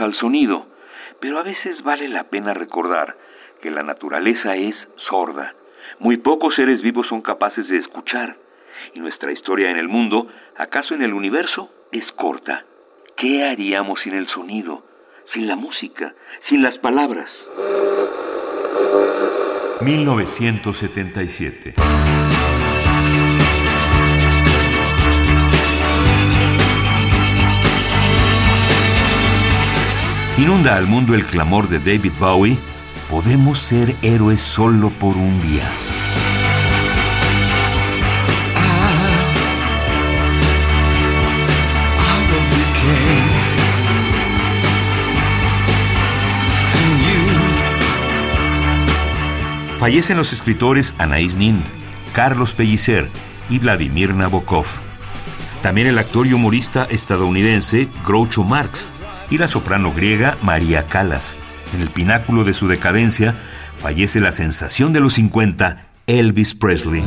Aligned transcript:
Al 0.00 0.14
sonido, 0.18 0.66
pero 1.20 1.38
a 1.38 1.42
veces 1.42 1.82
vale 1.82 2.08
la 2.08 2.24
pena 2.24 2.54
recordar 2.54 3.16
que 3.60 3.70
la 3.70 3.82
naturaleza 3.82 4.56
es 4.56 4.74
sorda. 5.08 5.54
Muy 5.98 6.18
pocos 6.18 6.54
seres 6.54 6.82
vivos 6.82 7.06
son 7.08 7.22
capaces 7.22 7.66
de 7.68 7.78
escuchar. 7.78 8.36
Y 8.94 9.00
nuestra 9.00 9.32
historia 9.32 9.70
en 9.70 9.78
el 9.78 9.88
mundo, 9.88 10.28
acaso 10.56 10.94
en 10.94 11.02
el 11.02 11.12
universo, 11.12 11.70
es 11.92 12.04
corta. 12.12 12.64
¿Qué 13.16 13.44
haríamos 13.44 14.00
sin 14.02 14.14
el 14.14 14.28
sonido, 14.28 14.84
sin 15.32 15.46
la 15.48 15.56
música, 15.56 16.14
sin 16.48 16.62
las 16.62 16.76
palabras? 16.78 17.30
1977 19.80 21.74
Inunda 30.38 30.76
al 30.76 30.86
mundo 30.86 31.14
el 31.14 31.24
clamor 31.24 31.66
de 31.66 31.78
David 31.78 32.12
Bowie, 32.20 32.58
podemos 33.08 33.58
ser 33.58 33.96
héroes 34.02 34.38
solo 34.38 34.90
por 34.90 35.16
un 35.16 35.40
día. 35.40 35.66
Fallecen 49.78 50.18
los 50.18 50.34
escritores 50.34 50.94
Anaïs 50.98 51.36
Nin, 51.36 51.62
Carlos 52.12 52.52
Pellicer 52.52 53.08
y 53.48 53.58
Vladimir 53.58 54.14
Nabokov. 54.14 54.66
También 55.62 55.86
el 55.86 55.98
actor 55.98 56.26
y 56.26 56.34
humorista 56.34 56.84
estadounidense 56.90 57.88
Groucho 58.04 58.44
Marx 58.44 58.92
y 59.30 59.38
la 59.38 59.48
soprano 59.48 59.92
griega 59.92 60.36
María 60.42 60.88
Callas. 60.88 61.36
En 61.74 61.80
el 61.80 61.90
pináculo 61.90 62.44
de 62.44 62.52
su 62.52 62.68
decadencia 62.68 63.34
fallece 63.76 64.20
la 64.20 64.32
sensación 64.32 64.92
de 64.92 65.00
los 65.00 65.14
50, 65.14 65.86
Elvis 66.06 66.54
Presley. 66.54 67.02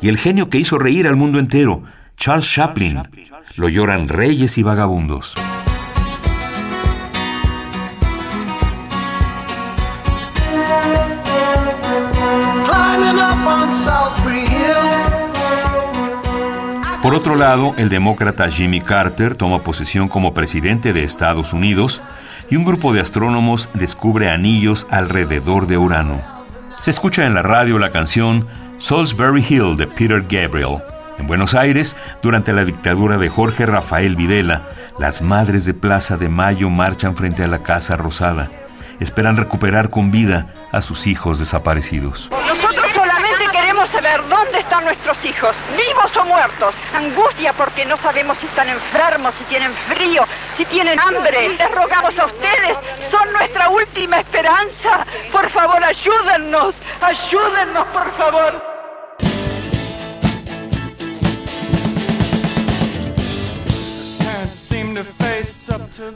Y 0.00 0.08
el 0.08 0.18
genio 0.18 0.50
que 0.50 0.58
hizo 0.58 0.78
reír 0.78 1.06
al 1.06 1.16
mundo 1.16 1.38
entero, 1.38 1.84
Charles 2.16 2.52
Chaplin. 2.52 3.02
Lo 3.56 3.68
lloran 3.68 4.08
reyes 4.08 4.58
y 4.58 4.62
vagabundos. 4.62 5.34
Por 17.02 17.14
otro 17.14 17.34
lado, 17.34 17.74
el 17.78 17.88
demócrata 17.88 18.48
Jimmy 18.48 18.80
Carter 18.80 19.34
toma 19.34 19.64
posesión 19.64 20.08
como 20.08 20.34
presidente 20.34 20.92
de 20.92 21.02
Estados 21.02 21.52
Unidos 21.52 22.00
y 22.48 22.54
un 22.54 22.64
grupo 22.64 22.92
de 22.92 23.00
astrónomos 23.00 23.68
descubre 23.74 24.30
anillos 24.30 24.86
alrededor 24.88 25.66
de 25.66 25.78
Urano. 25.78 26.20
Se 26.78 26.90
escucha 26.90 27.26
en 27.26 27.34
la 27.34 27.42
radio 27.42 27.80
la 27.80 27.90
canción 27.90 28.46
Salisbury 28.78 29.44
Hill 29.48 29.76
de 29.76 29.88
Peter 29.88 30.22
Gabriel. 30.22 30.78
En 31.18 31.26
Buenos 31.26 31.54
Aires, 31.54 31.96
durante 32.22 32.52
la 32.52 32.64
dictadura 32.64 33.18
de 33.18 33.28
Jorge 33.28 33.66
Rafael 33.66 34.14
Videla, 34.14 34.62
las 34.98 35.22
madres 35.22 35.64
de 35.66 35.74
Plaza 35.74 36.16
de 36.16 36.28
Mayo 36.28 36.70
marchan 36.70 37.16
frente 37.16 37.42
a 37.42 37.48
la 37.48 37.64
Casa 37.64 37.96
Rosada. 37.96 38.48
Esperan 39.00 39.36
recuperar 39.36 39.90
con 39.90 40.12
vida 40.12 40.54
a 40.70 40.80
sus 40.80 41.08
hijos 41.08 41.40
desaparecidos. 41.40 42.30
Saber 43.92 44.26
dónde 44.26 44.58
están 44.58 44.84
nuestros 44.84 45.22
hijos, 45.24 45.54
vivos 45.76 46.16
o 46.16 46.24
muertos. 46.24 46.74
Angustia 46.94 47.52
porque 47.52 47.84
no 47.84 47.98
sabemos 47.98 48.38
si 48.38 48.46
están 48.46 48.68
enfermos, 48.70 49.34
si 49.34 49.44
tienen 49.44 49.72
frío, 49.74 50.24
si 50.56 50.64
tienen 50.64 50.98
hambre. 50.98 51.50
Les 51.50 51.70
rogamos 51.70 52.18
a 52.18 52.24
ustedes, 52.24 52.78
son 53.10 53.30
nuestra 53.32 53.68
última 53.68 54.18
esperanza. 54.20 55.06
Por 55.30 55.48
favor, 55.50 55.84
ayúdennos, 55.84 56.74
ayúdennos, 57.00 57.86
por 57.88 58.10
favor. 58.16 58.72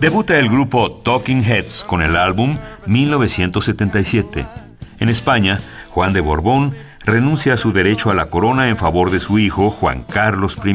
Debuta 0.01 0.39
el 0.39 0.49
grupo 0.49 0.91
Talking 1.03 1.43
Heads 1.45 1.85
con 1.85 2.03
el 2.03 2.17
álbum 2.17 2.59
1977. 2.87 4.47
En 4.99 5.09
España, 5.09 5.61
Juan 5.91 6.13
de 6.13 6.21
Borbón 6.21 6.75
renuncia 7.07 7.55
a 7.55 7.57
su 7.57 7.73
derecho 7.73 8.11
a 8.11 8.15
la 8.15 8.27
corona 8.27 8.69
en 8.69 8.77
favor 8.77 9.11
de 9.11 9.21
su 9.21 9.39
hijo 9.39 9.71
Juan 9.71 10.03
Carlos 10.03 10.59
I. 10.65 10.75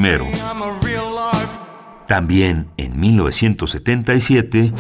También 2.08 2.70
en 2.78 3.00
1977, 3.00 4.74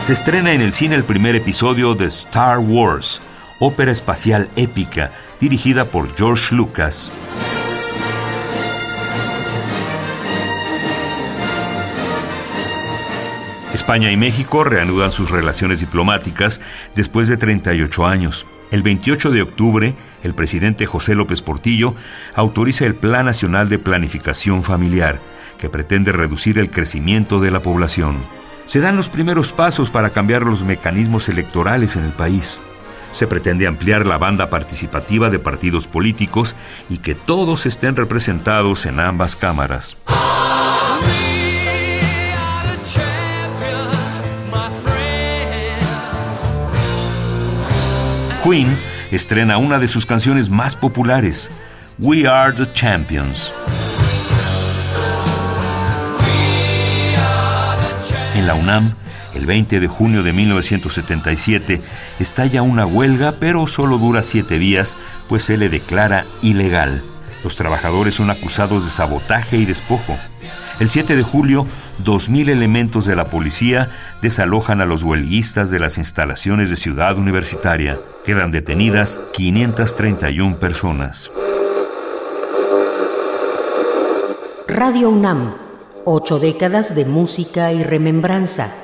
se 0.00 0.12
estrena 0.12 0.54
en 0.54 0.62
el 0.62 0.72
cine 0.72 0.96
el 0.96 1.04
primer 1.04 1.36
episodio 1.36 1.94
de 1.94 2.06
Star 2.06 2.58
Wars, 2.58 3.20
ópera 3.60 3.92
espacial 3.92 4.48
épica 4.56 5.10
dirigida 5.40 5.84
por 5.84 6.16
George 6.16 6.54
Lucas. 6.54 7.10
España 13.74 14.10
y 14.10 14.16
México 14.16 14.64
reanudan 14.64 15.12
sus 15.12 15.30
relaciones 15.30 15.80
diplomáticas 15.80 16.60
después 16.94 17.28
de 17.28 17.36
38 17.36 18.06
años. 18.06 18.46
El 18.70 18.82
28 18.82 19.30
de 19.30 19.42
octubre, 19.42 19.94
el 20.22 20.34
presidente 20.34 20.86
José 20.86 21.14
López 21.14 21.42
Portillo 21.42 21.94
autoriza 22.34 22.86
el 22.86 22.94
Plan 22.94 23.26
Nacional 23.26 23.68
de 23.68 23.78
Planificación 23.78 24.62
Familiar, 24.62 25.20
que 25.58 25.68
pretende 25.68 26.12
reducir 26.12 26.58
el 26.58 26.70
crecimiento 26.70 27.40
de 27.40 27.50
la 27.50 27.60
población 27.60 28.16
se 28.64 28.80
dan 28.80 28.96
los 28.96 29.08
primeros 29.08 29.52
pasos 29.52 29.90
para 29.90 30.10
cambiar 30.10 30.42
los 30.42 30.64
mecanismos 30.64 31.28
electorales 31.28 31.96
en 31.96 32.04
el 32.04 32.12
país. 32.12 32.60
Se 33.10 33.26
pretende 33.26 33.66
ampliar 33.66 34.06
la 34.06 34.18
banda 34.18 34.50
participativa 34.50 35.30
de 35.30 35.38
partidos 35.38 35.86
políticos 35.86 36.56
y 36.88 36.98
que 36.98 37.14
todos 37.14 37.66
estén 37.66 37.94
representados 37.94 38.86
en 38.86 38.98
ambas 39.00 39.36
cámaras. 39.36 39.96
Queen 48.44 48.78
estrena 49.10 49.56
una 49.56 49.78
de 49.78 49.88
sus 49.88 50.04
canciones 50.04 50.50
más 50.50 50.76
populares, 50.76 51.50
We 51.98 52.28
Are 52.28 52.52
the 52.52 52.70
Champions. 52.74 53.54
En 58.34 58.46
la 58.46 58.54
UNAM, 58.54 58.96
el 59.32 59.46
20 59.46 59.80
de 59.80 59.86
junio 59.86 60.22
de 60.22 60.34
1977, 60.34 61.80
estalla 62.18 62.60
una 62.60 62.84
huelga, 62.84 63.36
pero 63.40 63.66
solo 63.66 63.96
dura 63.96 64.22
siete 64.22 64.58
días, 64.58 64.98
pues 65.26 65.44
se 65.44 65.56
le 65.56 65.70
declara 65.70 66.26
ilegal. 66.42 67.02
Los 67.42 67.56
trabajadores 67.56 68.14
son 68.14 68.28
acusados 68.28 68.84
de 68.84 68.90
sabotaje 68.90 69.56
y 69.56 69.64
despojo. 69.64 70.18
El 70.80 70.88
7 70.88 71.16
de 71.16 71.22
julio, 71.22 71.66
2.000 72.04 72.48
elementos 72.50 73.06
de 73.06 73.16
la 73.16 73.30
policía 73.30 73.90
desalojan 74.22 74.80
a 74.80 74.86
los 74.86 75.02
huelguistas 75.02 75.70
de 75.70 75.78
las 75.78 75.98
instalaciones 75.98 76.70
de 76.70 76.76
Ciudad 76.76 77.16
Universitaria. 77.16 78.00
Quedan 78.24 78.50
detenidas 78.50 79.20
531 79.32 80.58
personas. 80.58 81.30
Radio 84.66 85.10
UNAM 85.10 85.64
Ocho 86.06 86.38
décadas 86.38 86.94
de 86.94 87.06
música 87.06 87.72
y 87.72 87.82
remembranza, 87.82 88.74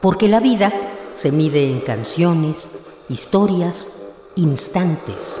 porque 0.00 0.26
la 0.26 0.40
vida 0.40 0.72
se 1.12 1.30
mide 1.30 1.70
en 1.70 1.80
canciones, 1.80 2.70
historias, 3.10 3.90
instantes. 4.36 5.38